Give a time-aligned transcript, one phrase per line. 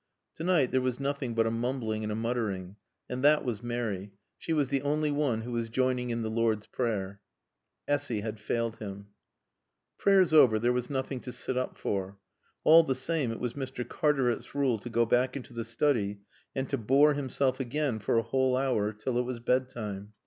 [0.37, 2.75] To night there was nothing but a mumbling and a muttering.
[3.07, 4.13] And that was Mary.
[4.39, 7.21] She was the only one who was joining in the Lord's Prayer.
[7.87, 9.09] Essy had failed him.
[9.99, 12.17] Prayers over, there was nothing to sit up for.
[12.63, 13.87] All the same, it was Mr.
[13.87, 16.21] Cartaret's rule to go back into the study
[16.55, 20.13] and to bore himself again for a whole hour till it was bed time.